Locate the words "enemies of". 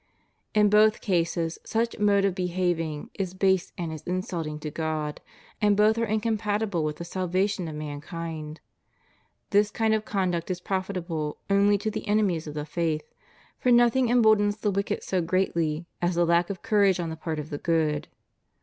12.09-12.55